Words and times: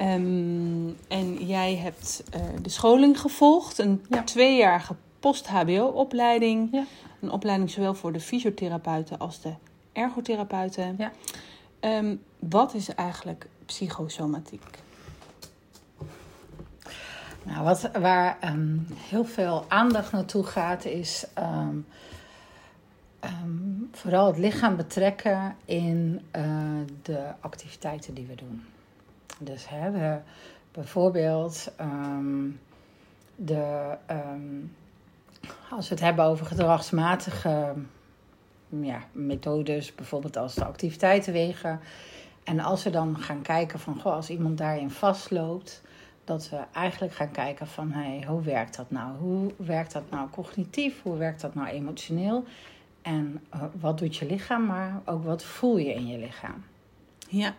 Um, 0.00 0.96
en 1.08 1.46
jij 1.46 1.76
hebt 1.76 2.22
uh, 2.34 2.40
de 2.62 2.68
scholing 2.68 3.20
gevolgd, 3.20 3.78
een 3.78 4.04
ja. 4.08 4.22
tweejarige 4.22 4.94
post-HBO-opleiding. 5.20 6.68
Ja. 6.72 6.84
Een 7.20 7.30
opleiding 7.30 7.70
zowel 7.70 7.94
voor 7.94 8.12
de 8.12 8.20
fysiotherapeuten 8.20 9.18
als 9.18 9.40
de 9.40 9.54
ergotherapeuten. 9.92 10.96
Ja. 10.98 11.12
Um, 11.98 12.22
wat 12.38 12.74
is 12.74 12.94
eigenlijk 12.94 13.48
psychosomatiek? 13.66 14.82
Nou, 17.42 17.64
wat, 17.64 17.90
waar 18.00 18.38
um, 18.44 18.86
heel 18.94 19.24
veel 19.24 19.64
aandacht 19.68 20.12
naartoe 20.12 20.44
gaat, 20.44 20.84
is 20.84 21.26
um, 21.38 21.86
vooral 23.92 24.26
het 24.26 24.38
lichaam 24.38 24.76
betrekken 24.76 25.56
in 25.64 26.20
uh, 26.36 26.42
de 27.02 27.32
activiteiten 27.40 28.14
die 28.14 28.26
we 28.26 28.34
doen. 28.34 28.64
Dus 29.38 29.68
hè, 29.68 29.90
we 29.90 30.18
bijvoorbeeld 30.72 31.70
de, 33.36 33.96
als 35.70 35.88
we 35.88 35.94
het 35.94 36.04
hebben 36.04 36.24
over 36.24 36.46
gedragsmatige 36.46 37.74
ja, 38.68 39.00
methodes, 39.12 39.94
bijvoorbeeld 39.94 40.36
als 40.36 40.54
de 40.54 40.64
activiteiten 40.64 41.32
wegen. 41.32 41.80
En 42.44 42.60
als 42.60 42.84
we 42.84 42.90
dan 42.90 43.18
gaan 43.18 43.42
kijken 43.42 43.78
van, 43.78 44.00
goh, 44.00 44.12
als 44.12 44.30
iemand 44.30 44.58
daarin 44.58 44.90
vastloopt, 44.90 45.82
dat 46.24 46.48
we 46.48 46.64
eigenlijk 46.72 47.14
gaan 47.14 47.30
kijken 47.30 47.66
van 47.66 47.92
hey, 47.92 48.24
hoe 48.26 48.42
werkt 48.42 48.76
dat 48.76 48.90
nou? 48.90 49.16
Hoe 49.16 49.52
werkt 49.56 49.92
dat 49.92 50.10
nou 50.10 50.30
cognitief? 50.30 51.02
Hoe 51.02 51.16
werkt 51.16 51.40
dat 51.40 51.54
nou 51.54 51.68
emotioneel? 51.68 52.44
En 53.02 53.44
uh, 53.54 53.62
wat 53.80 53.98
doet 53.98 54.16
je 54.16 54.26
lichaam, 54.26 54.66
maar 54.66 55.00
ook 55.04 55.24
wat 55.24 55.44
voel 55.44 55.76
je 55.76 55.94
in 55.94 56.06
je 56.06 56.18
lichaam? 56.18 56.64
Ja. 57.28 57.54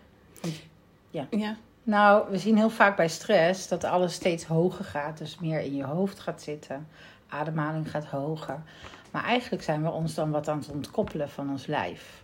Ja. 1.09 1.28
ja. 1.30 1.58
Nou, 1.88 2.30
we 2.30 2.38
zien 2.38 2.57
heel 2.57 2.69
vaak 2.69 2.95
bij 2.95 3.07
stress 3.07 3.67
dat 3.67 3.83
alles 3.83 4.13
steeds 4.13 4.45
hoger 4.45 4.85
gaat. 4.85 5.17
Dus 5.17 5.39
meer 5.39 5.59
in 5.59 5.75
je 5.75 5.83
hoofd 5.83 6.19
gaat 6.19 6.41
zitten. 6.41 6.88
Ademhaling 7.30 7.91
gaat 7.91 8.05
hoger. 8.05 8.61
Maar 9.11 9.23
eigenlijk 9.23 9.63
zijn 9.63 9.83
we 9.83 9.89
ons 9.89 10.13
dan 10.13 10.31
wat 10.31 10.47
aan 10.47 10.58
het 10.58 10.69
ontkoppelen 10.69 11.30
van 11.30 11.49
ons 11.49 11.65
lijf. 11.65 12.23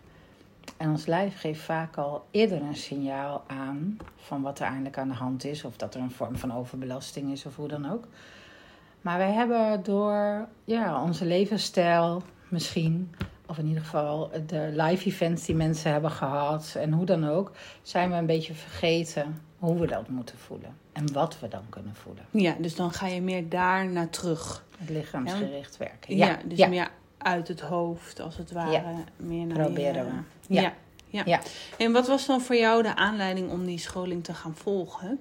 En 0.77 0.89
ons 0.89 1.05
lijf 1.05 1.39
geeft 1.39 1.61
vaak 1.61 1.97
al 1.97 2.25
eerder 2.31 2.61
een 2.61 2.75
signaal 2.75 3.43
aan 3.47 3.97
van 4.15 4.41
wat 4.41 4.59
er 4.59 4.65
eigenlijk 4.65 4.97
aan 4.97 5.07
de 5.07 5.13
hand 5.13 5.45
is. 5.45 5.63
Of 5.63 5.77
dat 5.77 5.95
er 5.95 6.01
een 6.01 6.11
vorm 6.11 6.37
van 6.37 6.53
overbelasting 6.53 7.31
is 7.31 7.45
of 7.45 7.55
hoe 7.55 7.67
dan 7.67 7.91
ook. 7.91 8.07
Maar 9.01 9.17
wij 9.17 9.31
hebben 9.31 9.83
door 9.83 10.47
ja, 10.63 11.03
onze 11.03 11.25
levensstijl 11.25 12.23
misschien, 12.47 13.15
of 13.45 13.57
in 13.57 13.67
ieder 13.67 13.83
geval 13.83 14.31
de 14.47 14.69
live 14.71 15.05
events 15.05 15.45
die 15.45 15.55
mensen 15.55 15.91
hebben 15.91 16.11
gehad 16.11 16.75
en 16.77 16.91
hoe 16.93 17.05
dan 17.05 17.29
ook, 17.29 17.51
zijn 17.81 18.09
we 18.09 18.15
een 18.15 18.25
beetje 18.25 18.53
vergeten 18.53 19.51
hoe 19.63 19.79
we 19.79 19.87
dat 19.87 20.09
moeten 20.09 20.37
voelen. 20.37 20.77
En 20.91 21.13
wat 21.13 21.39
we 21.39 21.47
dan 21.47 21.63
kunnen 21.69 21.95
voelen. 21.95 22.23
Ja, 22.31 22.55
dus 22.59 22.75
dan 22.75 22.91
ga 22.91 23.07
je 23.07 23.21
meer 23.21 23.49
daar 23.49 23.87
naar 23.87 24.09
terug. 24.09 24.65
Het 24.77 24.89
lichaamsgericht 24.89 25.77
werken. 25.77 26.15
Ja, 26.15 26.27
ja 26.27 26.39
dus 26.45 26.57
ja. 26.57 26.67
meer 26.67 26.89
uit 27.17 27.47
het 27.47 27.59
hoofd, 27.61 28.19
als 28.19 28.37
het 28.37 28.51
ware. 28.51 28.71
Ja. 28.71 28.83
Meer 29.17 29.45
naar 29.45 29.57
Proberen 29.57 30.05
we. 30.05 30.53
Ja. 30.53 30.61
ja. 30.61 30.73
Ja. 31.07 31.21
ja. 31.25 31.39
En 31.77 31.91
wat 31.91 32.07
was 32.07 32.25
dan 32.25 32.41
voor 32.41 32.55
jou 32.55 32.83
de 32.83 32.95
aanleiding 32.95 33.51
om 33.51 33.65
die 33.65 33.77
scholing 33.77 34.23
te 34.23 34.33
gaan 34.33 34.55
volgen? 34.55 35.19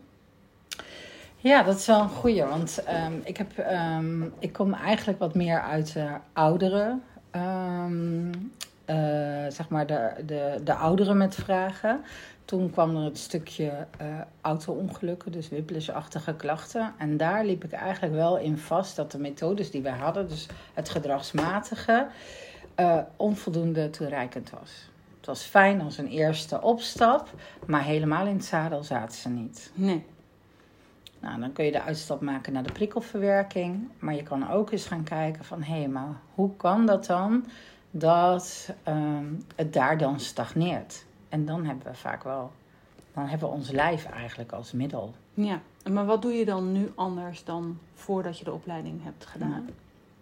Ja, 1.36 1.62
dat 1.62 1.76
is 1.76 1.86
wel 1.86 2.00
een 2.00 2.08
goeie. 2.08 2.44
Want 2.44 2.82
um, 3.06 3.20
ik, 3.24 3.36
heb, 3.36 3.58
um, 3.98 4.32
ik 4.38 4.52
kom 4.52 4.74
eigenlijk 4.74 5.18
wat 5.18 5.34
meer 5.34 5.60
uit 5.60 5.92
de 5.92 6.08
oudere, 6.32 6.98
um, 7.32 8.52
uh, 8.86 9.46
zeg 9.48 9.68
maar 9.68 9.86
de, 9.86 10.12
de, 10.26 10.60
de 10.64 10.74
ouderen 10.74 11.16
met 11.16 11.34
vragen. 11.34 12.00
Toen 12.44 12.70
kwam 12.70 12.96
er 12.96 13.04
het 13.04 13.18
stukje 13.18 13.86
uh, 14.00 14.20
auto-ongelukken, 14.40 15.32
dus 15.32 15.48
whiplash-achtige 15.48 16.34
klachten. 16.34 16.94
En 16.98 17.16
daar 17.16 17.44
liep 17.44 17.64
ik 17.64 17.72
eigenlijk 17.72 18.14
wel 18.14 18.38
in 18.38 18.58
vast 18.58 18.96
dat 18.96 19.12
de 19.12 19.18
methodes 19.18 19.70
die 19.70 19.82
wij 19.82 19.92
hadden, 19.92 20.28
dus 20.28 20.46
het 20.74 20.88
gedragsmatige, 20.88 22.06
uh, 22.80 22.98
onvoldoende 23.16 23.90
toereikend 23.90 24.50
was. 24.50 24.90
Het 25.16 25.26
was 25.26 25.42
fijn 25.42 25.80
als 25.80 25.98
een 25.98 26.08
eerste 26.08 26.62
opstap, 26.62 27.28
maar 27.66 27.84
helemaal 27.84 28.26
in 28.26 28.36
het 28.36 28.44
zadel 28.44 28.82
zaten 28.82 29.18
ze 29.18 29.28
niet. 29.28 29.70
Nee. 29.74 30.04
Nou, 31.20 31.40
dan 31.40 31.52
kun 31.52 31.64
je 31.64 31.72
de 31.72 31.82
uitstap 31.82 32.20
maken 32.20 32.52
naar 32.52 32.62
de 32.62 32.72
prikkelverwerking. 32.72 33.88
Maar 33.98 34.14
je 34.14 34.22
kan 34.22 34.50
ook 34.50 34.70
eens 34.70 34.86
gaan 34.86 35.04
kijken 35.04 35.44
van... 35.44 35.62
hé, 35.62 35.78
hey, 35.78 35.88
maar 35.88 36.20
hoe 36.34 36.56
kan 36.56 36.86
dat 36.86 37.06
dan 37.06 37.46
dat 37.90 38.74
um, 38.88 39.44
het 39.56 39.72
daar 39.72 39.98
dan 39.98 40.20
stagneert? 40.20 41.04
En 41.32 41.44
dan 41.44 41.64
hebben 41.64 41.86
we 41.86 41.94
vaak 41.94 42.22
wel... 42.22 42.52
dan 43.14 43.26
hebben 43.26 43.48
we 43.48 43.54
ons 43.54 43.70
lijf 43.70 44.04
eigenlijk 44.04 44.52
als 44.52 44.72
middel. 44.72 45.14
Ja, 45.34 45.60
maar 45.90 46.06
wat 46.06 46.22
doe 46.22 46.32
je 46.32 46.44
dan 46.44 46.72
nu 46.72 46.92
anders 46.94 47.44
dan 47.44 47.78
voordat 47.94 48.38
je 48.38 48.44
de 48.44 48.52
opleiding 48.52 49.04
hebt 49.04 49.26
gedaan? 49.26 49.68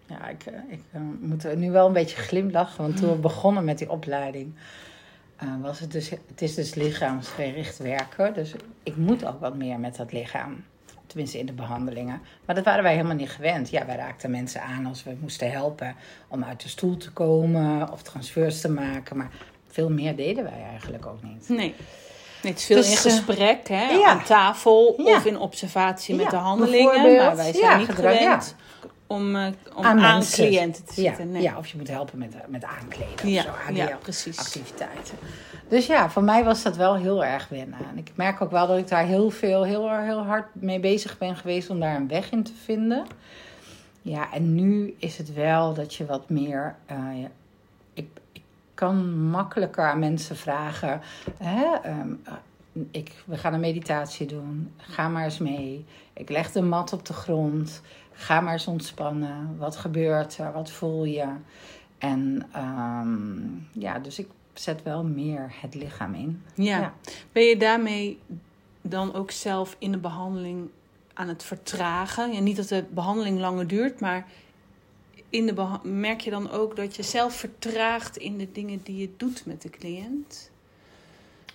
Ja, 0.06 0.28
ik, 0.28 0.46
eh, 0.46 0.54
ik 0.68 0.82
uh, 0.94 1.00
moet 1.20 1.56
nu 1.56 1.70
wel 1.70 1.86
een 1.86 1.92
beetje 1.92 2.16
glimlachen. 2.16 2.82
Want 2.82 2.96
toen 2.96 3.10
we 3.10 3.16
begonnen 3.16 3.64
met 3.64 3.78
die 3.78 3.90
opleiding... 3.90 4.52
Uh, 5.42 5.62
was 5.62 5.80
het, 5.80 5.92
dus, 5.92 6.10
het 6.10 6.42
is 6.42 6.54
dus 6.54 6.74
lichaamsgericht 6.74 7.78
werken. 7.78 8.34
Dus 8.34 8.54
ik 8.82 8.96
moet 8.96 9.24
ook 9.24 9.40
wat 9.40 9.56
meer 9.56 9.78
met 9.78 9.96
dat 9.96 10.12
lichaam. 10.12 10.64
Tenminste 11.06 11.38
in 11.38 11.46
de 11.46 11.52
behandelingen. 11.52 12.20
Maar 12.44 12.54
dat 12.54 12.64
waren 12.64 12.82
wij 12.82 12.94
helemaal 12.94 13.16
niet 13.16 13.30
gewend. 13.30 13.70
Ja, 13.70 13.86
wij 13.86 13.96
raakten 13.96 14.30
mensen 14.30 14.62
aan 14.62 14.86
als 14.86 15.04
we 15.04 15.16
moesten 15.20 15.50
helpen 15.50 15.94
om 16.28 16.44
uit 16.44 16.62
de 16.62 16.68
stoel 16.68 16.96
te 16.96 17.12
komen 17.12 17.92
of 17.92 18.02
transfers 18.02 18.60
te 18.60 18.70
maken. 18.70 19.16
Maar 19.16 19.30
veel 19.70 19.90
meer 19.90 20.16
deden 20.16 20.44
wij 20.44 20.62
eigenlijk 20.70 21.06
ook 21.06 21.22
niet. 21.22 21.48
Nee. 21.48 21.74
Nee, 22.42 22.52
het 22.52 22.60
is 22.60 22.66
veel 22.66 22.76
dus, 22.76 22.90
in 22.90 22.96
gesprek, 22.96 23.68
hè, 23.68 23.88
ja. 23.88 24.06
aan 24.06 24.24
tafel 24.24 24.94
ja. 24.96 25.16
of 25.16 25.24
in 25.24 25.38
observatie 25.38 26.14
met 26.14 26.30
de 26.30 26.36
handelingen. 26.36 27.16
Maar 27.16 27.36
wij 27.36 27.52
zijn 27.52 27.78
niet 27.78 27.90
gewend 27.90 28.54
om, 29.06 29.36
uh, 29.36 29.46
om 29.74 29.84
aan, 29.84 30.00
aan 30.00 30.22
cliënten 30.22 30.84
te 30.84 30.92
zitten. 30.94 31.30
Nee. 31.30 31.42
Ja, 31.42 31.58
of 31.58 31.66
je 31.66 31.76
moet 31.76 31.88
helpen 31.88 32.18
met, 32.18 32.34
met 32.48 32.64
aankleden 32.64 33.28
ja, 33.28 33.40
of 33.40 33.62
zo, 33.66 33.72
ja, 33.72 33.98
precies. 34.02 34.38
activiteiten. 34.38 35.18
Dus 35.68 35.86
ja, 35.86 36.10
voor 36.10 36.22
mij 36.22 36.44
was 36.44 36.62
dat 36.62 36.76
wel 36.76 36.96
heel 36.96 37.24
erg 37.24 37.48
wennen. 37.48 37.78
En 37.90 37.98
ik 37.98 38.10
merk 38.14 38.40
ook 38.40 38.50
wel 38.50 38.66
dat 38.66 38.78
ik 38.78 38.88
daar 38.88 39.04
heel 39.04 39.30
veel, 39.30 39.62
heel, 39.62 39.98
heel 39.98 40.24
hard 40.24 40.46
mee 40.52 40.80
bezig 40.80 41.18
ben 41.18 41.36
geweest 41.36 41.70
om 41.70 41.80
daar 41.80 41.96
een 41.96 42.08
weg 42.08 42.30
in 42.30 42.42
te 42.42 42.52
vinden. 42.64 43.06
Ja, 44.02 44.32
en 44.32 44.54
nu 44.54 44.96
is 44.98 45.18
het 45.18 45.34
wel 45.34 45.74
dat 45.74 45.94
je 45.94 46.06
wat 46.06 46.28
meer. 46.28 46.76
Uh, 46.90 47.22
ik 47.22 47.30
kan 48.80 49.20
makkelijker 49.30 49.84
aan 49.84 49.98
mensen 49.98 50.36
vragen. 50.36 51.00
Hè, 51.38 51.90
um, 51.90 52.22
ik, 52.90 53.12
we 53.26 53.36
gaan 53.36 53.54
een 53.54 53.60
meditatie 53.60 54.26
doen. 54.26 54.72
Ga 54.76 55.08
maar 55.08 55.24
eens 55.24 55.38
mee. 55.38 55.84
Ik 56.12 56.28
leg 56.28 56.52
de 56.52 56.62
mat 56.62 56.92
op 56.92 57.06
de 57.06 57.12
grond. 57.12 57.82
Ga 58.12 58.40
maar 58.40 58.52
eens 58.52 58.66
ontspannen. 58.66 59.56
Wat 59.58 59.76
gebeurt 59.76 60.38
er? 60.38 60.52
Wat 60.52 60.70
voel 60.70 61.04
je? 61.04 61.26
En 61.98 62.46
um, 62.56 63.68
ja, 63.72 63.98
dus 63.98 64.18
ik 64.18 64.28
zet 64.52 64.82
wel 64.82 65.04
meer 65.04 65.54
het 65.60 65.74
lichaam 65.74 66.14
in. 66.14 66.42
Ja. 66.54 66.78
ja. 66.78 66.92
Ben 67.32 67.42
je 67.42 67.56
daarmee 67.56 68.18
dan 68.80 69.14
ook 69.14 69.30
zelf 69.30 69.76
in 69.78 69.92
de 69.92 69.98
behandeling 69.98 70.68
aan 71.14 71.28
het 71.28 71.42
vertragen? 71.42 72.32
Ja, 72.32 72.40
niet 72.40 72.56
dat 72.56 72.68
de 72.68 72.84
behandeling 72.90 73.38
langer 73.38 73.66
duurt, 73.66 74.00
maar 74.00 74.26
in 75.30 75.46
de 75.46 75.78
merk 75.82 76.20
je 76.20 76.30
dan 76.30 76.50
ook 76.50 76.76
dat 76.76 76.96
je 76.96 77.02
zelf 77.02 77.34
vertraagt 77.34 78.16
in 78.16 78.38
de 78.38 78.52
dingen 78.52 78.80
die 78.82 78.96
je 78.96 79.10
doet 79.16 79.46
met 79.46 79.62
de 79.62 79.70
cliënt? 79.70 80.50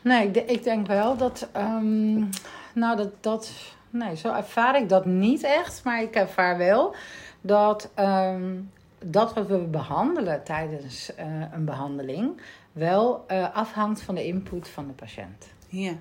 Nee, 0.02 0.28
ik, 0.28 0.50
ik 0.50 0.64
denk 0.64 0.88
wel 0.88 1.18
dat. 1.18 1.48
Um, 1.58 2.30
nou, 2.74 2.98
dat. 2.98 3.12
dat 3.20 3.52
nee, 3.90 4.16
zo 4.16 4.34
ervaar 4.34 4.82
ik 4.82 4.90
dat 4.90 5.06
niet 5.06 5.44
echt. 5.44 5.84
Maar 5.84 6.02
ik 6.02 6.16
ervaar 6.16 6.58
wel 6.58 6.96
dat. 7.42 7.90
Um, 8.00 8.72
dat 9.12 9.34
wat 9.34 9.48
we 9.48 9.58
behandelen 9.58 10.44
tijdens 10.44 11.12
uh, 11.20 11.26
een 11.52 11.66
behandeling 11.66 12.42
wel 12.72 13.26
uh, 13.32 13.56
afhangt 13.56 14.02
van 14.02 14.16
de 14.16 14.26
input 14.26 14.68
van 14.68 14.88
de 14.88 14.94
patiënt. 14.94 15.48
Ja, 15.68 15.94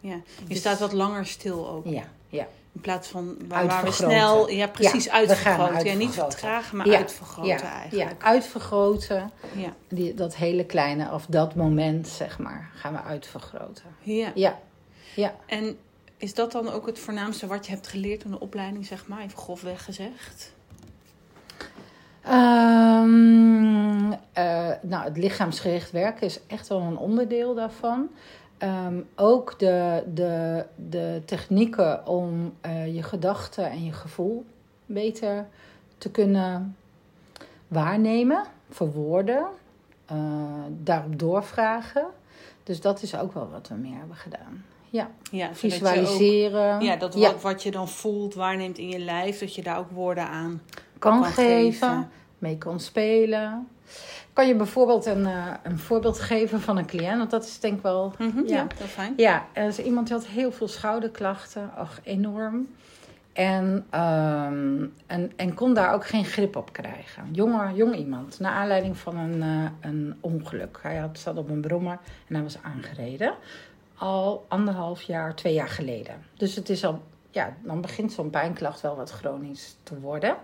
ja. 0.00 0.20
je 0.38 0.44
dus, 0.48 0.58
staat 0.58 0.78
wat 0.78 0.92
langer 0.92 1.26
stil 1.26 1.68
ook. 1.68 1.86
Ja, 1.86 2.04
ja. 2.28 2.46
In 2.74 2.80
plaats 2.80 3.08
van 3.08 3.36
waar, 3.48 3.66
waar 3.66 3.84
we 3.84 3.92
snel, 3.92 4.50
ja 4.50 4.66
precies, 4.66 5.04
ja, 5.04 5.12
uitvergroten. 5.12 5.84
Ja, 5.84 5.94
niet 5.94 6.14
vertragen, 6.14 6.76
maar 6.76 6.86
ja, 6.88 6.96
uitvergroten 6.96 7.66
eigenlijk. 7.66 8.10
Ja, 8.20 8.26
uitvergroten. 8.26 9.30
Ja. 9.54 9.74
Die, 9.88 10.14
dat 10.14 10.36
hele 10.36 10.64
kleine, 10.64 11.12
of 11.12 11.26
dat 11.26 11.54
moment, 11.54 12.08
zeg 12.08 12.38
maar, 12.38 12.70
gaan 12.74 12.92
we 12.92 13.02
uitvergroten. 13.02 13.84
Ja. 14.00 14.32
Ja. 14.34 14.58
ja. 15.14 15.34
En 15.46 15.78
Is 16.16 16.34
dat 16.34 16.52
dan 16.52 16.70
ook 16.70 16.86
het 16.86 16.98
voornaamste 16.98 17.46
wat 17.46 17.66
je 17.66 17.72
hebt 17.72 17.88
geleerd 17.88 18.24
in 18.24 18.30
de 18.30 18.40
opleiding, 18.40 18.86
zeg 18.86 19.06
maar, 19.06 19.22
even 19.22 19.38
grofweg 19.38 19.84
gezegd? 19.84 20.52
Um, 22.26 24.08
nou, 24.80 25.04
het 25.04 25.16
lichaamsgericht 25.16 25.90
werken 25.90 26.26
is 26.26 26.40
echt 26.46 26.68
wel 26.68 26.80
een 26.80 26.96
onderdeel 26.96 27.54
daarvan. 27.54 28.08
Ehm, 28.64 29.00
ook 29.14 29.58
de, 29.58 30.02
de, 30.14 30.64
de 30.76 31.22
technieken 31.24 32.06
om 32.06 32.54
uh, 32.66 32.94
je 32.94 33.02
gedachten 33.02 33.70
en 33.70 33.84
je 33.84 33.92
gevoel 33.92 34.44
beter 34.86 35.46
te 35.98 36.10
kunnen 36.10 36.76
waarnemen, 37.68 38.44
verwoorden, 38.70 39.46
uh, 40.12 40.18
daarop 40.82 41.18
doorvragen. 41.18 42.06
Dus 42.62 42.80
dat 42.80 43.02
is 43.02 43.16
ook 43.16 43.34
wel 43.34 43.48
wat 43.50 43.68
we 43.68 43.74
meer 43.74 43.98
hebben 43.98 44.16
gedaan. 44.16 44.64
Ja, 44.90 45.10
ja 45.30 45.54
visualiseren. 45.54 46.74
Ook, 46.74 46.82
ja, 46.82 46.96
dat 46.96 47.14
Wat, 47.14 47.42
wat 47.42 47.62
je 47.62 47.70
dan 47.70 47.88
voelt, 47.88 48.34
waarneemt 48.34 48.78
in 48.78 48.88
je 48.88 48.98
lijf, 48.98 49.38
dat 49.38 49.54
je 49.54 49.62
daar 49.62 49.78
ook 49.78 49.90
woorden 49.90 50.26
aan 50.26 50.62
kan, 50.98 51.24
geven, 51.24 52.10
mee 52.38 52.58
kan 52.58 52.80
spelen. 52.80 53.68
Kan 54.34 54.46
je 54.46 54.54
bijvoorbeeld 54.54 55.06
een, 55.06 55.20
uh, 55.26 55.54
een 55.62 55.78
voorbeeld 55.78 56.20
geven 56.20 56.60
van 56.60 56.76
een 56.76 56.86
cliënt? 56.86 57.18
Want 57.18 57.30
dat 57.30 57.44
is 57.44 57.60
denk 57.60 57.76
ik 57.76 57.82
wel... 57.82 58.12
Mm 58.18 58.30
-hmm, 58.30 58.46
ja, 58.46 58.66
ja, 58.78 58.86
fijn. 58.86 59.14
Ja, 59.16 59.46
er 59.52 59.66
is 59.66 59.78
iemand 59.78 60.06
die 60.06 60.16
had 60.16 60.26
heel 60.26 60.52
veel 60.52 60.68
schouderklachten. 60.68 61.70
Ach, 61.76 62.00
enorm. 62.02 62.68
En, 63.32 63.86
um, 63.94 64.94
en, 65.06 65.32
en 65.36 65.54
kon 65.54 65.74
daar 65.74 65.94
ook 65.94 66.06
geen 66.06 66.24
grip 66.24 66.56
op 66.56 66.72
krijgen. 66.72 67.28
Jonge, 67.32 67.74
jong 67.74 67.96
iemand, 67.96 68.40
naar 68.40 68.52
aanleiding 68.52 68.96
van 68.96 69.16
een, 69.16 69.36
uh, 69.36 69.64
een 69.80 70.16
ongeluk. 70.20 70.78
Hij 70.82 70.96
had, 70.96 71.18
zat 71.18 71.36
op 71.36 71.50
een 71.50 71.60
brommer 71.60 71.98
en 72.28 72.34
hij 72.34 72.42
was 72.42 72.56
aangereden. 72.62 73.34
Al 73.94 74.44
anderhalf 74.48 75.02
jaar, 75.02 75.34
twee 75.34 75.54
jaar 75.54 75.68
geleden. 75.68 76.14
Dus 76.36 76.54
het 76.54 76.68
is 76.68 76.84
al, 76.84 77.02
ja, 77.30 77.56
dan 77.62 77.80
begint 77.80 78.12
zo'n 78.12 78.30
pijnklacht 78.30 78.80
wel 78.80 78.96
wat 78.96 79.10
chronisch 79.10 79.76
te 79.82 80.00
worden. 80.00 80.36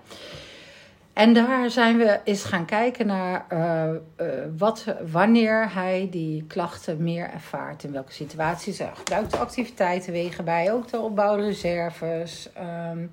En 1.21 1.33
daar 1.33 1.71
zijn 1.71 1.97
we 1.97 2.21
eens 2.25 2.45
gaan 2.45 2.65
kijken 2.65 3.07
naar 3.07 3.47
uh, 3.53 3.85
uh, 4.27 4.27
wat, 4.59 4.85
wanneer 5.11 5.75
hij 5.75 6.09
die 6.11 6.45
klachten 6.45 7.03
meer 7.03 7.31
ervaart. 7.31 7.85
In 7.85 7.93
welke 7.93 8.13
situaties. 8.13 8.79
Hij 8.79 8.91
gebruikt 8.95 9.39
activiteiten 9.39 10.13
wegen 10.13 10.45
bij, 10.45 10.73
ook 10.73 10.89
de 10.89 10.99
opbouwreserves, 10.99 12.49
um, 12.93 13.13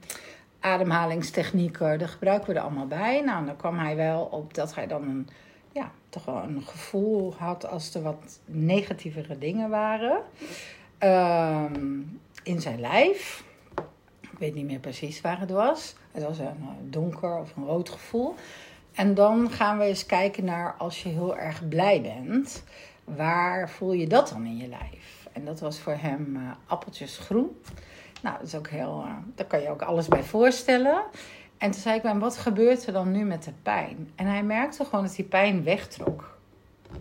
ademhalingstechnieken. 0.60 2.00
Daar 2.00 2.08
gebruiken 2.08 2.50
we 2.50 2.56
er 2.56 2.62
allemaal 2.62 2.88
bij. 2.88 3.22
Nou, 3.22 3.46
dan 3.46 3.56
kwam 3.56 3.80
hij 3.80 3.96
wel 3.96 4.22
op 4.32 4.54
dat 4.54 4.76
hij 4.76 4.88
dan 4.88 5.02
een, 5.02 5.28
ja, 5.72 5.92
toch 6.10 6.26
wel 6.26 6.44
een 6.44 6.62
gevoel 6.66 7.34
had 7.38 7.68
als 7.68 7.96
er 7.96 8.02
wat 8.02 8.40
negatievere 8.46 9.38
dingen 9.38 9.70
waren. 9.70 10.22
Um, 11.00 12.20
in 12.44 12.62
zijn 12.62 12.80
lijf. 12.80 13.44
Ik 14.38 14.44
weet 14.44 14.56
niet 14.56 14.66
meer 14.66 14.80
precies 14.80 15.22
waar 15.22 15.40
het 15.40 15.52
was. 15.52 15.96
Het 16.12 16.24
was 16.24 16.40
een 16.40 16.90
donker 16.90 17.38
of 17.38 17.56
een 17.56 17.66
rood 17.66 17.90
gevoel. 17.90 18.36
En 18.94 19.14
dan 19.14 19.52
gaan 19.52 19.78
we 19.78 19.84
eens 19.84 20.06
kijken 20.06 20.46
naar 20.46 20.76
als 20.78 21.04
je 21.04 21.10
heel 21.10 21.38
erg 21.38 21.68
blij 21.68 22.02
bent. 22.02 22.64
Waar 23.04 23.70
voel 23.70 23.92
je 23.92 24.08
dat 24.08 24.30
dan 24.30 24.46
in 24.46 24.58
je 24.58 24.68
lijf? 24.68 25.28
En 25.32 25.46
dat 25.46 25.60
was 25.60 25.80
voor 25.80 25.96
hem 26.00 26.36
uh, 26.36 26.52
appeltjes 26.68 27.18
groen. 27.18 27.62
Nou, 28.22 28.38
dat 28.38 28.48
is 28.48 28.56
ook 28.56 28.68
heel. 28.68 29.04
Uh, 29.06 29.14
daar 29.36 29.46
kan 29.46 29.62
je 29.62 29.70
ook 29.70 29.82
alles 29.82 30.08
bij 30.08 30.24
voorstellen. 30.24 31.04
En 31.58 31.72
toen 31.72 31.82
zei 31.82 31.96
ik 31.96 32.04
hem: 32.04 32.20
wat 32.20 32.38
gebeurt 32.38 32.88
er 32.88 32.94
dan 32.94 33.12
nu 33.12 33.24
met 33.24 33.44
de 33.44 33.54
pijn? 33.64 34.12
En 34.16 34.26
hij 34.26 34.44
merkte 34.44 34.86
gewoon 34.86 35.06
dat 35.06 35.16
die 35.16 35.26
pijn 35.26 35.64
wegtrok. 35.64 36.38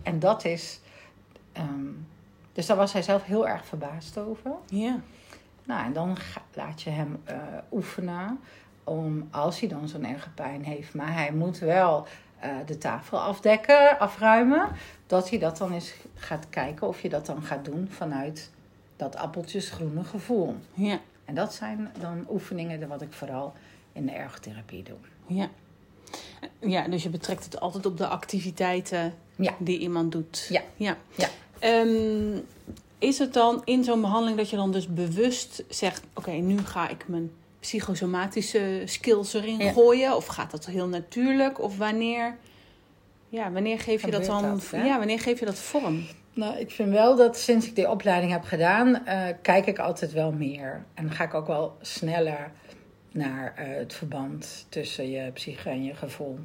En 0.03 0.19
dat 0.19 0.45
is. 0.45 0.79
Um, 1.57 2.07
dus 2.53 2.65
daar 2.65 2.77
was 2.77 2.93
hij 2.93 3.01
zelf 3.01 3.23
heel 3.23 3.47
erg 3.47 3.65
verbaasd 3.65 4.17
over. 4.17 4.51
Ja. 4.65 4.99
Nou, 5.67 5.85
en 5.85 5.93
dan 5.93 6.17
laat 6.53 6.81
je 6.81 6.89
hem 6.89 7.21
uh, 7.29 7.35
oefenen 7.71 8.39
om, 8.83 9.27
als 9.31 9.59
hij 9.59 9.69
dan 9.69 9.87
zo'n 9.87 10.05
erge 10.05 10.29
pijn 10.29 10.63
heeft, 10.63 10.93
maar 10.93 11.13
hij 11.13 11.31
moet 11.31 11.59
wel 11.59 12.07
uh, 12.43 12.51
de 12.65 12.77
tafel 12.77 13.19
afdekken, 13.19 13.99
afruimen, 13.99 14.69
dat 15.07 15.29
hij 15.29 15.39
dat 15.39 15.57
dan 15.57 15.73
eens 15.73 15.93
gaat 16.15 16.49
kijken 16.49 16.87
of 16.87 17.01
je 17.01 17.09
dat 17.09 17.25
dan 17.25 17.43
gaat 17.43 17.65
doen 17.65 17.87
vanuit 17.91 18.51
dat 18.95 19.15
appeltjesgroene 19.15 20.03
gevoel. 20.03 20.55
Ja. 20.73 20.99
En 21.25 21.35
dat 21.35 21.53
zijn 21.53 21.91
dan 21.99 22.25
oefeningen 22.29 22.87
wat 22.87 23.01
ik 23.01 23.13
vooral 23.13 23.53
in 23.93 24.05
de 24.05 24.11
ergotherapie 24.11 24.83
doe. 24.83 24.97
Ja. 25.25 25.49
Ja, 26.59 26.87
dus 26.87 27.03
je 27.03 27.09
betrekt 27.09 27.43
het 27.43 27.59
altijd 27.59 27.85
op 27.85 27.97
de 27.97 28.07
activiteiten 28.07 29.13
ja. 29.35 29.53
die 29.57 29.79
iemand 29.79 30.11
doet. 30.11 30.47
Ja. 30.49 30.61
ja. 30.75 30.97
ja. 31.15 31.29
Um, 31.81 32.45
is 32.99 33.19
het 33.19 33.33
dan 33.33 33.61
in 33.65 33.83
zo'n 33.83 34.01
behandeling 34.01 34.37
dat 34.37 34.49
je 34.49 34.55
dan 34.55 34.71
dus 34.71 34.87
bewust 34.87 35.63
zegt: 35.69 36.01
Oké, 36.13 36.29
okay, 36.29 36.39
nu 36.39 36.57
ga 36.57 36.89
ik 36.89 37.07
mijn 37.07 37.31
psychosomatische 37.59 38.81
skills 38.85 39.33
erin 39.33 39.57
ja. 39.57 39.71
gooien? 39.71 40.15
Of 40.15 40.25
gaat 40.25 40.51
dat 40.51 40.65
heel 40.65 40.87
natuurlijk? 40.87 41.61
Of 41.61 41.77
wanneer, 41.77 42.37
ja, 43.29 43.51
wanneer 43.51 43.79
geef 43.79 44.05
je 44.05 44.11
dat 44.11 44.25
dan 44.25 44.43
dat, 44.43 44.69
ja, 44.71 44.97
wanneer 44.97 45.19
geef 45.19 45.39
je 45.39 45.45
dat 45.45 45.59
vorm? 45.59 46.05
Nou, 46.33 46.57
ik 46.57 46.71
vind 46.71 46.89
wel 46.89 47.15
dat 47.15 47.37
sinds 47.37 47.65
ik 47.67 47.75
die 47.75 47.89
opleiding 47.89 48.31
heb 48.31 48.43
gedaan, 48.43 48.87
uh, 48.87 49.23
kijk 49.41 49.65
ik 49.65 49.79
altijd 49.79 50.11
wel 50.11 50.31
meer. 50.31 50.85
En 50.93 51.11
ga 51.11 51.23
ik 51.23 51.33
ook 51.33 51.47
wel 51.47 51.77
sneller 51.81 52.51
naar 53.11 53.53
uh, 53.59 53.77
het 53.77 53.93
verband 53.93 54.65
tussen 54.69 55.09
je 55.09 55.31
psyche 55.31 55.69
en 55.69 55.83
je 55.83 55.95
gevoel. 55.95 56.39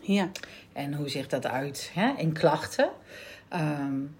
Ja. 0.00 0.30
En 0.72 0.94
hoe 0.94 1.08
ziet 1.08 1.30
dat 1.30 1.46
uit 1.46 1.90
hè? 1.94 2.12
in 2.16 2.32
klachten? 2.32 2.88
Um, 3.52 4.16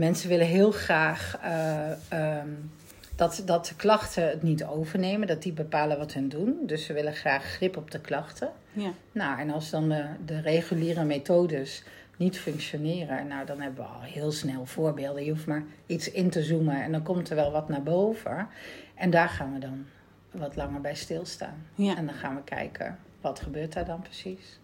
mensen 0.00 0.28
willen 0.28 0.46
heel 0.46 0.70
graag 0.70 1.38
uh, 1.44 2.38
um, 2.38 2.70
dat, 3.16 3.42
dat 3.44 3.66
de 3.66 3.74
klachten 3.76 4.28
het 4.28 4.42
niet 4.42 4.64
overnemen, 4.64 5.26
dat 5.26 5.42
die 5.42 5.52
bepalen 5.52 5.98
wat 5.98 6.12
hun 6.12 6.28
doen. 6.28 6.58
Dus 6.66 6.84
ze 6.84 6.92
willen 6.92 7.14
graag 7.14 7.44
grip 7.44 7.76
op 7.76 7.90
de 7.90 8.00
klachten. 8.00 8.50
Ja. 8.72 8.90
Nou, 9.12 9.40
en 9.40 9.50
als 9.50 9.70
dan 9.70 9.88
de, 9.88 10.04
de 10.24 10.40
reguliere 10.40 11.04
methodes 11.04 11.84
niet 12.16 12.38
functioneren, 12.38 13.26
nou, 13.26 13.46
dan 13.46 13.60
hebben 13.60 13.84
we 13.84 13.90
al 13.90 14.00
heel 14.00 14.32
snel 14.32 14.66
voorbeelden. 14.66 15.24
Je 15.24 15.30
hoeft 15.30 15.46
maar 15.46 15.64
iets 15.86 16.10
in 16.10 16.30
te 16.30 16.42
zoomen 16.42 16.82
en 16.82 16.92
dan 16.92 17.02
komt 17.02 17.30
er 17.30 17.36
wel 17.36 17.50
wat 17.52 17.68
naar 17.68 17.82
boven. 17.82 18.48
En 18.94 19.10
daar 19.10 19.28
gaan 19.28 19.52
we 19.52 19.58
dan 19.58 19.86
wat 20.30 20.56
langer 20.56 20.80
bij 20.80 20.94
stilstaan. 20.94 21.66
Ja. 21.74 21.96
En 21.96 22.06
dan 22.06 22.14
gaan 22.14 22.34
we 22.34 22.42
kijken, 22.44 22.98
wat 23.20 23.40
gebeurt 23.40 23.72
daar 23.72 23.86
dan 23.86 24.02
precies? 24.02 24.58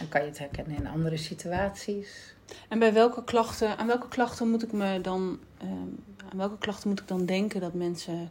En 0.00 0.08
kan 0.08 0.20
je 0.20 0.26
het 0.28 0.38
herkennen 0.38 0.76
in 0.76 0.86
andere 0.86 1.16
situaties? 1.16 2.35
En 2.68 2.78
bij 2.78 2.92
welke 2.92 3.24
klachten, 3.24 3.78
aan 3.78 3.86
welke 3.86 4.08
klachten 4.08 4.50
moet 4.50 4.62
ik 4.62 4.72
me 4.72 5.00
dan, 5.00 5.38
um, 5.62 6.04
aan 6.30 6.38
welke 6.38 6.58
klachten 6.58 6.88
moet 6.88 7.00
ik 7.00 7.08
dan 7.08 7.26
denken 7.26 7.60
dat 7.60 7.74
mensen 7.74 8.30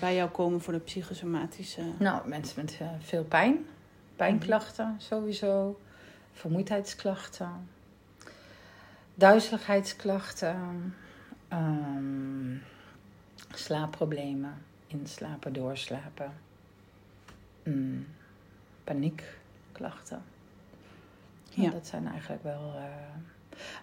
bij 0.00 0.14
jou 0.14 0.30
komen 0.30 0.60
voor 0.60 0.72
de 0.72 0.78
psychosomatische? 0.78 1.82
Nou, 1.98 2.28
mensen 2.28 2.64
met 2.64 2.78
uh, 2.82 2.88
veel 2.98 3.24
pijn, 3.24 3.66
pijnklachten 4.16 4.84
mm-hmm. 4.84 5.00
sowieso, 5.00 5.80
vermoeidheidsklachten, 6.32 7.68
duizeligheidsklachten, 9.14 10.94
um, 11.52 12.62
slaapproblemen, 13.54 14.62
inslapen, 14.86 15.52
doorslapen, 15.52 16.32
mm, 17.62 18.06
paniekklachten. 18.84 20.22
Ja. 21.54 21.70
Dat 21.70 21.86
zijn 21.86 22.08
eigenlijk 22.08 22.42
wel. 22.42 22.72
Uh, 22.76 22.82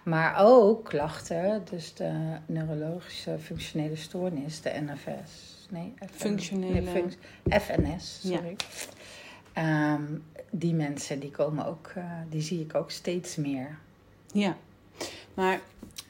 maar 0.04 0.34
ook 0.38 0.84
klachten, 0.84 1.62
dus 1.70 1.94
de 1.94 2.36
neurologische 2.46 3.38
functionele 3.38 3.96
stoornis, 3.96 4.60
de 4.60 4.84
NFS. 4.86 5.66
Nee, 5.70 5.92
FN, 5.98 6.06
functionele. 6.14 6.80
Nee, 6.80 7.60
FNS, 7.60 8.20
sorry. 8.24 8.56
Ja. 9.54 9.94
Um, 9.94 10.24
die 10.50 10.74
mensen 10.74 11.20
die 11.20 11.30
komen 11.30 11.66
ook, 11.66 11.92
uh, 11.98 12.04
die 12.28 12.40
zie 12.40 12.60
ik 12.60 12.74
ook 12.74 12.90
steeds 12.90 13.36
meer. 13.36 13.78
Ja, 14.32 14.56
maar 15.34 15.60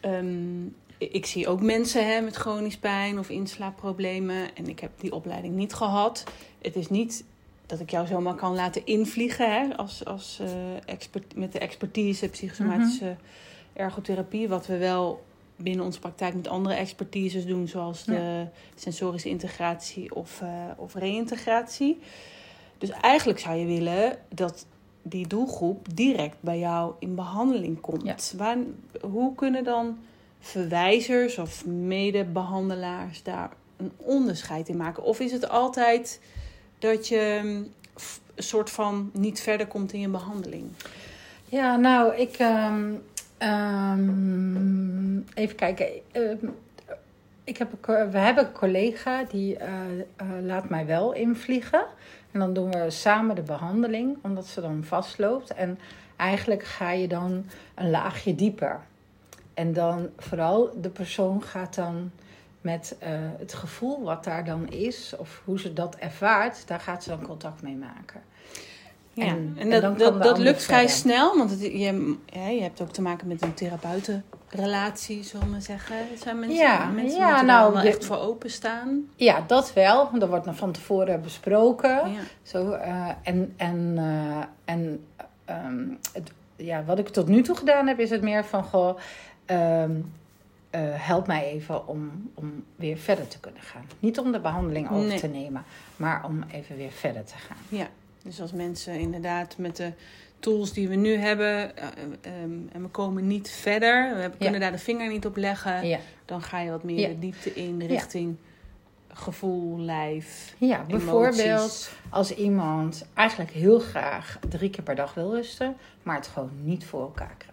um, 0.04 0.74
ik 0.98 1.26
zie 1.26 1.48
ook 1.48 1.60
mensen 1.60 2.06
hè, 2.06 2.20
met 2.20 2.36
chronisch 2.36 2.78
pijn 2.78 3.18
of 3.18 3.28
inslaapproblemen. 3.28 4.54
En 4.54 4.68
ik 4.68 4.80
heb 4.80 4.90
die 5.00 5.14
opleiding 5.14 5.54
niet 5.54 5.72
gehad. 5.72 6.24
Het 6.62 6.76
is 6.76 6.88
niet 6.88 7.24
dat 7.72 7.80
ik 7.80 7.90
jou 7.90 8.06
zomaar 8.06 8.34
kan 8.34 8.54
laten 8.54 8.86
invliegen 8.86 9.52
hè, 9.52 9.76
als, 9.76 10.04
als, 10.04 10.38
uh, 10.42 10.48
expert, 10.84 11.36
met 11.36 11.52
de 11.52 11.58
expertise 11.58 12.28
psychosomatische 12.28 13.04
mm 13.04 13.10
-hmm. 13.10 13.82
ergotherapie. 13.84 14.48
Wat 14.48 14.66
we 14.66 14.76
wel 14.76 15.24
binnen 15.56 15.84
onze 15.84 15.98
praktijk 15.98 16.34
met 16.34 16.48
andere 16.48 16.74
expertises 16.74 17.46
doen, 17.46 17.68
zoals 17.68 18.04
de 18.04 18.46
sensorische 18.74 19.28
integratie 19.28 20.14
of, 20.14 20.40
uh, 20.42 20.48
of 20.76 20.94
reïntegratie. 20.94 21.98
Dus 22.78 22.90
eigenlijk 22.90 23.38
zou 23.38 23.56
je 23.56 23.66
willen 23.66 24.18
dat 24.28 24.66
die 25.02 25.26
doelgroep 25.26 25.86
direct 25.94 26.36
bij 26.40 26.58
jou 26.58 26.94
in 26.98 27.14
behandeling 27.14 27.80
komt. 27.80 28.04
Ja. 28.32 28.36
Waar, 28.36 28.56
hoe 29.00 29.34
kunnen 29.34 29.64
dan 29.64 29.98
verwijzers 30.40 31.38
of 31.38 31.66
medebehandelaars 31.66 33.22
daar 33.22 33.50
een 33.76 33.92
onderscheid 33.96 34.68
in 34.68 34.76
maken? 34.76 35.02
Of 35.02 35.20
is 35.20 35.32
het 35.32 35.48
altijd 35.48 36.20
dat 36.82 37.08
je 37.08 37.40
een 37.42 37.72
soort 38.36 38.70
van 38.70 39.10
niet 39.12 39.40
verder 39.40 39.66
komt 39.66 39.92
in 39.92 40.00
je 40.00 40.08
behandeling? 40.08 40.70
Ja, 41.44 41.76
nou, 41.76 42.16
ik. 42.16 42.38
Um, 42.38 43.02
um, 43.48 45.24
even 45.34 45.56
kijken. 45.56 45.86
Ik 47.44 47.58
heb, 47.58 47.86
we 47.86 48.18
hebben 48.18 48.46
een 48.46 48.52
collega 48.52 49.24
die 49.24 49.58
uh, 49.58 49.64
uh, 49.66 50.02
laat 50.42 50.68
mij 50.68 50.86
wel 50.86 51.12
invliegen. 51.12 51.84
En 52.30 52.40
dan 52.40 52.52
doen 52.52 52.70
we 52.70 52.90
samen 52.90 53.34
de 53.34 53.42
behandeling, 53.42 54.16
omdat 54.22 54.46
ze 54.46 54.60
dan 54.60 54.84
vastloopt. 54.84 55.54
En 55.54 55.78
eigenlijk 56.16 56.64
ga 56.64 56.90
je 56.90 57.08
dan 57.08 57.44
een 57.74 57.90
laagje 57.90 58.34
dieper. 58.34 58.80
En 59.54 59.72
dan 59.72 60.08
vooral 60.18 60.70
de 60.80 60.88
persoon 60.88 61.42
gaat 61.42 61.74
dan 61.74 62.10
met 62.62 62.96
uh, 63.02 63.08
het 63.38 63.54
gevoel 63.54 64.02
wat 64.02 64.24
daar 64.24 64.44
dan 64.44 64.68
is, 64.68 65.14
of 65.18 65.42
hoe 65.44 65.60
ze 65.60 65.72
dat 65.72 65.96
ervaart, 65.96 66.66
daar 66.66 66.80
gaat 66.80 67.02
ze 67.02 67.08
dan 67.08 67.22
contact 67.22 67.62
mee 67.62 67.76
maken. 67.76 68.22
Ja, 69.14 69.24
en, 69.24 69.54
en, 69.58 69.70
dat, 69.70 69.98
dat, 69.98 70.22
dat 70.22 70.38
lukt 70.38 70.62
vrij 70.62 70.88
snel, 70.88 71.36
want 71.36 71.50
het, 71.50 71.60
je, 71.60 72.16
ja, 72.26 72.46
je 72.48 72.62
hebt 72.62 72.80
ook 72.80 72.92
te 72.92 73.02
maken 73.02 73.28
met 73.28 73.42
een 73.42 73.54
therapeutenrelatie, 73.54 75.22
zullen 75.22 75.52
we 75.52 75.60
zeggen. 75.60 75.96
Zijn 76.18 76.38
mensen, 76.38 76.58
ja, 76.58 76.86
mensen 76.86 77.18
ja, 77.18 77.28
moeten 77.28 77.46
nou, 77.46 77.72
wel 77.72 77.82
echt 77.82 78.04
voor 78.04 78.18
openstaan? 78.18 79.08
Ja, 79.16 79.44
dat 79.46 79.72
wel. 79.72 80.10
Dat 80.18 80.28
wordt 80.28 80.44
dan 80.44 80.56
van 80.56 80.72
tevoren 80.72 81.22
besproken. 81.22 81.90
Ja. 81.90 82.20
Zo, 82.42 82.72
uh, 82.72 83.08
en 83.22 83.54
en, 83.56 83.94
uh, 83.96 84.44
en 84.64 85.06
um, 85.50 85.98
het, 86.12 86.32
ja, 86.56 86.84
wat 86.84 86.98
ik 86.98 87.08
tot 87.08 87.28
nu 87.28 87.42
toe 87.42 87.56
gedaan 87.56 87.86
heb, 87.86 87.98
is 87.98 88.10
het 88.10 88.22
meer 88.22 88.44
van 88.44 88.64
goh. 88.64 88.98
Um, 89.46 90.12
uh, 90.74 90.80
help 90.94 91.26
mij 91.26 91.44
even 91.44 91.86
om, 91.88 92.30
om 92.34 92.64
weer 92.76 92.96
verder 92.96 93.28
te 93.28 93.40
kunnen 93.40 93.62
gaan. 93.62 93.84
Niet 93.98 94.18
om 94.18 94.32
de 94.32 94.40
behandeling 94.40 94.90
over 94.90 95.08
nee. 95.08 95.18
te 95.20 95.26
nemen, 95.26 95.64
maar 95.96 96.24
om 96.24 96.44
even 96.50 96.76
weer 96.76 96.90
verder 96.90 97.24
te 97.24 97.36
gaan. 97.36 97.56
Ja, 97.68 97.88
dus 98.22 98.40
als 98.40 98.52
mensen 98.52 98.94
inderdaad 98.94 99.58
met 99.58 99.76
de 99.76 99.92
tools 100.38 100.72
die 100.72 100.88
we 100.88 100.94
nu 100.94 101.14
hebben 101.14 101.72
uh, 101.78 102.42
um, 102.42 102.68
en 102.72 102.82
we 102.82 102.88
komen 102.88 103.26
niet 103.26 103.50
verder, 103.50 104.14
we 104.14 104.20
ja. 104.20 104.30
kunnen 104.38 104.60
daar 104.60 104.72
de 104.72 104.78
vinger 104.78 105.08
niet 105.08 105.26
op 105.26 105.36
leggen, 105.36 105.86
ja. 105.86 105.98
dan 106.24 106.42
ga 106.42 106.60
je 106.60 106.70
wat 106.70 106.82
meer 106.82 106.98
ja. 106.98 107.08
de 107.08 107.18
diepte 107.18 107.54
in 107.54 107.82
richting 107.82 108.36
gevoel, 109.08 109.78
lijf. 109.78 110.54
Ja, 110.58 110.84
bijvoorbeeld 110.88 111.90
als 112.08 112.34
iemand 112.34 113.06
eigenlijk 113.14 113.50
heel 113.50 113.78
graag 113.78 114.38
drie 114.48 114.70
keer 114.70 114.84
per 114.84 114.94
dag 114.94 115.14
wil 115.14 115.34
rusten, 115.34 115.76
maar 116.02 116.16
het 116.16 116.26
gewoon 116.26 116.50
niet 116.62 116.84
voor 116.84 117.00
elkaar 117.00 117.34
krijgt. 117.38 117.51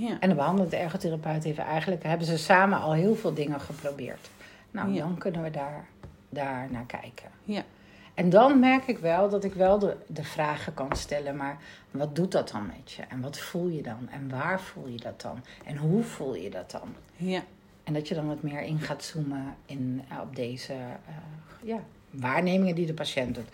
Ja. 0.00 0.16
En 0.20 0.28
de 0.28 0.34
behandelende 0.34 0.76
ergotherapeut 0.76 1.44
heeft 1.44 1.58
eigenlijk, 1.58 2.02
hebben 2.02 2.26
ze 2.26 2.38
samen 2.38 2.80
al 2.80 2.92
heel 2.92 3.14
veel 3.14 3.34
dingen 3.34 3.60
geprobeerd. 3.60 4.30
Nou, 4.70 4.92
ja. 4.92 4.98
dan 4.98 5.18
kunnen 5.18 5.42
we 5.42 5.50
daar, 5.50 5.86
daar 6.28 6.68
naar 6.70 6.86
kijken. 6.86 7.30
Ja. 7.44 7.62
En 8.14 8.30
dan 8.30 8.58
merk 8.58 8.86
ik 8.86 8.98
wel 8.98 9.28
dat 9.28 9.44
ik 9.44 9.54
wel 9.54 9.78
de, 9.78 9.96
de 10.06 10.24
vragen 10.24 10.74
kan 10.74 10.96
stellen, 10.96 11.36
maar 11.36 11.58
wat 11.90 12.16
doet 12.16 12.32
dat 12.32 12.50
dan 12.50 12.66
met 12.66 12.92
je? 12.92 13.02
En 13.02 13.20
wat 13.20 13.38
voel 13.38 13.68
je 13.68 13.82
dan? 13.82 14.08
En 14.10 14.30
waar 14.30 14.60
voel 14.60 14.86
je 14.86 14.98
dat 14.98 15.20
dan? 15.20 15.44
En 15.64 15.76
hoe 15.76 16.02
voel 16.02 16.34
je 16.34 16.50
dat 16.50 16.70
dan? 16.70 16.94
Ja. 17.16 17.42
En 17.84 17.92
dat 17.92 18.08
je 18.08 18.14
dan 18.14 18.26
wat 18.26 18.42
meer 18.42 18.60
in 18.60 18.78
gaat 18.78 19.04
zoomen 19.04 19.54
in, 19.66 20.02
op 20.22 20.36
deze 20.36 20.72
uh, 20.72 21.14
ja, 21.62 21.78
waarnemingen 22.10 22.74
die 22.74 22.86
de 22.86 22.94
patiënt 22.94 23.34
doet. 23.34 23.48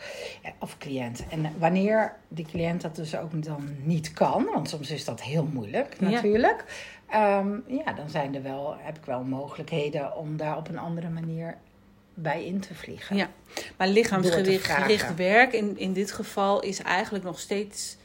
Of 0.59 0.79
cliënt. 0.79 1.25
En 1.29 1.53
wanneer 1.59 2.17
die 2.29 2.47
cliënt 2.47 2.81
dat 2.81 2.97
dus 2.97 3.17
ook 3.17 3.43
dan 3.43 3.69
niet 3.83 4.13
kan, 4.13 4.45
want 4.45 4.69
soms 4.69 4.91
is 4.91 5.05
dat 5.05 5.23
heel 5.23 5.49
moeilijk 5.53 6.01
natuurlijk. 6.01 6.65
Ja, 7.11 7.39
um, 7.39 7.65
ja 7.67 7.93
dan 7.93 8.11
zijn 8.11 8.35
er 8.35 8.43
wel, 8.43 8.77
heb 8.79 8.97
ik 8.97 9.05
wel 9.05 9.25
mogelijkheden 9.25 10.17
om 10.17 10.37
daar 10.37 10.57
op 10.57 10.69
een 10.69 10.79
andere 10.79 11.09
manier 11.09 11.57
bij 12.15 12.45
in 12.45 12.61
te 12.61 12.75
vliegen. 12.75 13.17
Ja, 13.17 13.31
maar 13.77 13.89
lichaamsgericht 13.89 15.15
werk 15.15 15.53
in, 15.53 15.79
in 15.79 15.93
dit 15.93 16.13
geval 16.13 16.63
is 16.63 16.83
eigenlijk 16.83 17.25
nog 17.25 17.39
steeds 17.39 17.97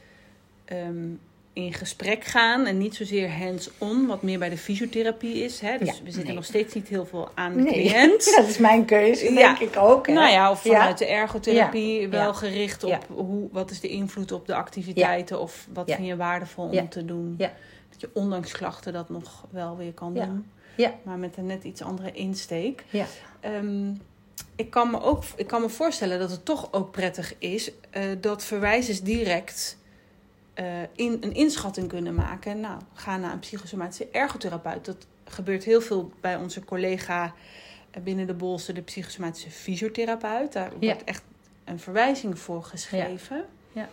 um, 0.72 1.20
in 1.52 1.72
gesprek 1.72 2.24
gaan 2.24 2.66
en 2.66 2.78
niet 2.78 2.94
zozeer 2.94 3.30
hands-on, 3.30 4.06
wat 4.06 4.22
meer 4.22 4.38
bij 4.38 4.48
de 4.48 4.56
fysiotherapie 4.56 5.44
is. 5.44 5.60
Hè? 5.60 5.78
Dus 5.78 5.88
ja, 5.88 5.94
we 5.94 6.04
zitten 6.04 6.24
nee. 6.24 6.34
nog 6.34 6.44
steeds 6.44 6.74
niet 6.74 6.88
heel 6.88 7.06
veel 7.06 7.30
aan 7.34 7.56
de 7.56 7.62
nee. 7.62 7.72
cliënt. 7.88 8.34
dat 8.36 8.48
is 8.48 8.58
mijn 8.58 8.84
keuze, 8.84 9.32
ja. 9.32 9.54
denk 9.54 9.70
ik 9.70 9.78
ook. 9.80 10.06
Hè? 10.06 10.12
Nou 10.12 10.30
ja, 10.30 10.50
of 10.50 10.62
vanuit 10.62 10.98
de 10.98 11.06
ergotherapie 11.06 12.08
wel 12.08 12.34
gericht 12.34 12.84
op 12.84 13.06
hoe, 13.08 13.48
wat 13.52 13.70
is 13.70 13.80
de 13.80 13.88
invloed 13.88 14.32
op 14.32 14.46
de 14.46 14.54
activiteiten 14.54 15.40
of 15.40 15.66
wat 15.72 15.90
vind 15.90 16.06
je 16.06 16.16
waardevol 16.16 16.68
om 16.68 16.88
te 16.88 17.04
doen. 17.04 17.34
Dat 17.90 18.00
je 18.00 18.10
ondanks 18.12 18.52
klachten 18.52 18.92
dat 18.92 19.08
nog 19.08 19.46
wel 19.50 19.76
weer 19.76 19.92
kan 19.92 20.14
doen. 20.14 20.46
Ja. 20.76 20.94
Maar 21.02 21.18
met 21.18 21.36
een 21.36 21.46
net 21.46 21.64
iets 21.64 21.82
andere 21.82 22.12
insteek. 22.12 22.84
Ja. 22.90 23.06
Um, 23.44 24.00
ik 24.56 24.70
kan 24.70 24.90
me 24.90 25.02
ook 25.02 25.22
ik 25.36 25.46
kan 25.46 25.60
me 25.60 25.68
voorstellen 25.68 26.18
dat 26.18 26.30
het 26.30 26.44
toch 26.44 26.68
ook 26.72 26.90
prettig 26.90 27.34
is 27.38 27.70
uh, 27.70 28.02
dat 28.20 28.44
verwijzers 28.44 29.00
direct 29.02 29.76
uh, 30.54 30.82
in, 30.94 31.18
een 31.20 31.34
inschatting 31.34 31.88
kunnen 31.88 32.14
maken. 32.14 32.60
Nou, 32.60 32.80
ga 32.94 33.16
naar 33.16 33.32
een 33.32 33.38
psychosomatische 33.38 34.08
ergotherapeut. 34.12 34.84
Dat 34.84 35.06
gebeurt 35.24 35.64
heel 35.64 35.80
veel 35.80 36.12
bij 36.20 36.36
onze 36.36 36.64
collega 36.64 37.34
binnen 38.02 38.26
de 38.26 38.34
Bolster, 38.34 38.74
de 38.74 38.82
psychosomatische 38.82 39.50
fysiotherapeut. 39.50 40.52
Daar 40.52 40.72
ja. 40.78 40.86
wordt 40.86 41.04
echt 41.04 41.22
een 41.64 41.78
verwijzing 41.78 42.38
voor 42.38 42.62
geschreven. 42.62 43.36
Ja. 43.72 43.80
ja. 43.80 43.88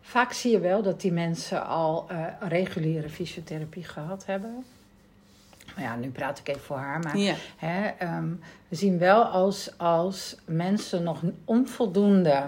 Vaak 0.00 0.32
zie 0.32 0.50
je 0.50 0.60
wel 0.60 0.82
dat 0.82 1.00
die 1.00 1.12
mensen 1.12 1.66
al 1.66 2.06
uh, 2.10 2.26
reguliere 2.40 3.08
fysiotherapie 3.08 3.84
gehad 3.84 4.26
hebben. 4.26 4.64
Nou 5.76 5.86
ja, 5.86 5.96
nu 5.96 6.10
praat 6.10 6.38
ik 6.38 6.48
even 6.48 6.60
voor 6.60 6.76
haar, 6.76 7.00
maar 7.00 7.16
ja. 7.16 7.34
hè, 7.56 7.90
um, 8.16 8.40
we 8.68 8.76
zien 8.76 8.98
wel 8.98 9.24
als, 9.24 9.78
als 9.78 10.36
mensen 10.44 11.02
nog 11.02 11.22
onvoldoende 11.44 12.44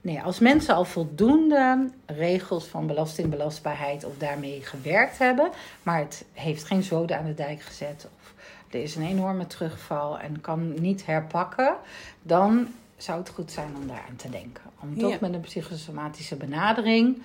Nee, 0.00 0.20
als 0.20 0.38
mensen 0.38 0.74
al 0.74 0.84
voldoende 0.84 1.90
regels 2.06 2.64
van 2.64 2.86
belastingbelastbaarheid 2.86 4.04
of 4.04 4.18
daarmee 4.18 4.62
gewerkt 4.62 5.18
hebben, 5.18 5.50
maar 5.82 5.98
het 5.98 6.24
heeft 6.32 6.64
geen 6.64 6.82
zoden 6.82 7.18
aan 7.18 7.24
de 7.24 7.34
dijk 7.34 7.60
gezet 7.60 8.08
of 8.14 8.34
er 8.70 8.82
is 8.82 8.96
een 8.96 9.06
enorme 9.06 9.46
terugval 9.46 10.18
en 10.18 10.40
kan 10.40 10.80
niet 10.80 11.06
herpakken, 11.06 11.76
dan 12.22 12.68
zou 12.96 13.18
het 13.18 13.28
goed 13.28 13.52
zijn 13.52 13.76
om 13.76 13.86
daar 13.86 14.04
aan 14.08 14.16
te 14.16 14.30
denken. 14.30 14.62
Om 14.80 14.98
toch 14.98 15.20
met 15.20 15.34
een 15.34 15.40
psychosomatische 15.40 16.36
benadering 16.36 17.22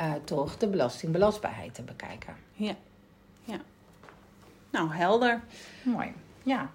uh, 0.00 0.12
toch 0.24 0.56
de 0.56 0.66
belastingbelastbaarheid 0.66 1.74
te 1.74 1.82
bekijken. 1.82 2.34
Ja, 2.52 2.74
ja. 3.44 3.60
Nou, 4.70 4.94
helder. 4.94 5.40
Mooi, 5.82 6.12
ja. 6.42 6.70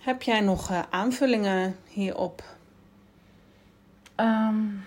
Heb 0.00 0.22
jij 0.22 0.40
nog 0.40 0.70
uh, 0.70 0.82
aanvullingen 0.90 1.76
hierop? 1.88 2.42
Um, 4.20 4.84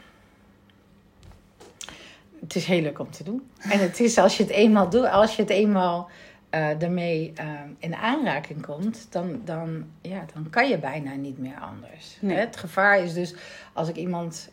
het 2.39 2.55
is 2.55 2.65
heel 2.65 2.81
leuk 2.81 3.00
om 3.00 3.12
te 3.12 3.24
doen. 3.24 3.50
En 3.59 3.79
het 3.79 4.00
is 4.00 4.17
als 4.17 4.38
je 4.38 4.43
het 4.43 4.51
eenmaal 4.51 4.89
doet, 4.89 5.05
als 5.05 5.36
je 5.36 5.41
het 5.41 5.51
eenmaal 5.51 6.09
uh, 6.53 6.83
ermee 6.83 7.33
uh, 7.39 7.50
in 7.77 7.95
aanraking 7.95 8.65
komt, 8.65 9.07
dan, 9.09 9.41
dan, 9.45 9.86
ja, 10.01 10.25
dan 10.33 10.50
kan 10.50 10.69
je 10.69 10.77
bijna 10.77 11.13
niet 11.13 11.38
meer 11.38 11.59
anders. 11.59 12.17
Nee. 12.19 12.38
Het 12.38 12.57
gevaar 12.57 13.00
is 13.00 13.13
dus 13.13 13.36
als 13.74 13.89
ik 13.89 13.95
iemand. 13.95 14.50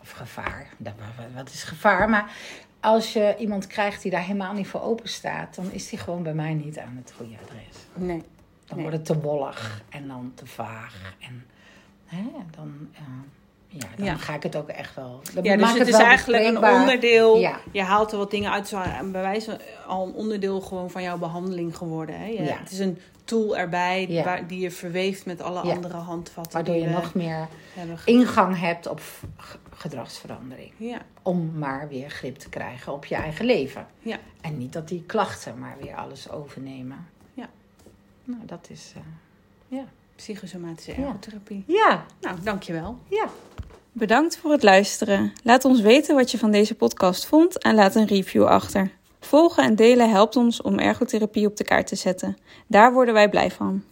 Of 0.00 0.10
gevaar, 0.10 0.68
wat 1.34 1.48
is 1.48 1.62
gevaar? 1.62 2.08
Maar 2.08 2.32
als 2.80 3.12
je 3.12 3.36
iemand 3.38 3.66
krijgt 3.66 4.02
die 4.02 4.10
daar 4.10 4.22
helemaal 4.22 4.52
niet 4.52 4.66
voor 4.66 4.82
open 4.82 5.08
staat, 5.08 5.54
dan 5.54 5.72
is 5.72 5.88
die 5.88 5.98
gewoon 5.98 6.22
bij 6.22 6.34
mij 6.34 6.54
niet 6.54 6.78
aan 6.78 6.96
het 6.96 7.12
goede 7.16 7.34
adres. 7.42 7.76
Nee. 7.94 8.22
Dan 8.64 8.76
nee. 8.76 8.80
wordt 8.80 8.96
het 8.96 9.06
te 9.06 9.20
wollig 9.20 9.82
en 9.88 10.08
dan 10.08 10.32
te 10.34 10.46
vaag. 10.46 11.14
En 11.18 11.46
hè, 12.04 12.24
dan. 12.56 12.88
Uh, 12.92 12.98
ja, 13.68 13.86
dan 13.96 14.06
ja. 14.06 14.14
ga 14.14 14.34
ik 14.34 14.42
het 14.42 14.56
ook 14.56 14.68
echt 14.68 14.94
wel. 14.94 15.20
Dan 15.34 15.44
ja, 15.44 15.56
dus 15.56 15.68
het, 15.68 15.78
het 15.78 15.88
is 15.88 15.98
eigenlijk 15.98 16.44
een 16.44 16.64
onderdeel. 16.64 17.38
Ja. 17.38 17.60
Je 17.72 17.82
haalt 17.82 18.12
er 18.12 18.18
wat 18.18 18.30
dingen 18.30 18.52
uit. 18.52 18.70
Bij 19.12 19.22
wijze 19.22 19.60
al 19.86 20.06
een 20.06 20.12
onderdeel 20.12 20.60
gewoon 20.60 20.90
van 20.90 21.02
jouw 21.02 21.18
behandeling 21.18 21.76
geworden. 21.76 22.18
Hè? 22.20 22.26
Ja. 22.26 22.58
Het 22.58 22.70
is 22.70 22.78
een 22.78 22.98
tool 23.24 23.56
erbij 23.56 24.22
waar, 24.24 24.46
die 24.46 24.60
je 24.60 24.70
verweeft 24.70 25.26
met 25.26 25.40
alle 25.40 25.60
andere 25.60 25.96
handvatten. 25.96 26.52
Waardoor 26.52 26.74
je 26.74 26.88
nog 26.88 27.14
meer 27.14 27.48
ingang 28.04 28.60
hebt 28.60 28.86
op 28.86 29.00
gedragsverandering. 29.70 30.72
Ja. 30.76 30.98
Om 31.22 31.58
maar 31.58 31.88
weer 31.88 32.10
grip 32.10 32.36
te 32.36 32.48
krijgen 32.48 32.92
op 32.92 33.04
je 33.04 33.14
eigen 33.14 33.44
leven. 33.44 33.86
Ja. 33.98 34.18
En 34.40 34.58
niet 34.58 34.72
dat 34.72 34.88
die 34.88 35.02
klachten 35.06 35.58
maar 35.58 35.76
weer 35.80 35.94
alles 35.94 36.30
overnemen. 36.30 37.06
Ja. 37.34 37.48
Nou, 38.24 38.40
dat 38.46 38.66
is. 38.70 38.92
Uh, 38.96 39.02
ja. 39.78 39.84
Psychosomatische 40.18 40.92
ergotherapie. 40.92 41.64
Ja. 41.66 42.04
Nou, 42.20 42.36
dankjewel. 42.42 42.98
Ja. 43.08 43.28
Bedankt 43.92 44.36
voor 44.36 44.50
het 44.50 44.62
luisteren. 44.62 45.32
Laat 45.42 45.64
ons 45.64 45.80
weten 45.80 46.14
wat 46.14 46.30
je 46.30 46.38
van 46.38 46.50
deze 46.50 46.74
podcast 46.74 47.26
vond 47.26 47.58
en 47.58 47.74
laat 47.74 47.94
een 47.94 48.06
review 48.06 48.44
achter. 48.44 48.90
Volgen 49.20 49.62
en 49.64 49.74
delen 49.74 50.10
helpt 50.10 50.36
ons 50.36 50.62
om 50.62 50.78
ergotherapie 50.78 51.46
op 51.46 51.56
de 51.56 51.64
kaart 51.64 51.86
te 51.86 51.96
zetten. 51.96 52.36
Daar 52.66 52.92
worden 52.92 53.14
wij 53.14 53.28
blij 53.28 53.50
van. 53.50 53.82